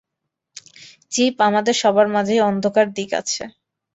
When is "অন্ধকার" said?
2.49-2.85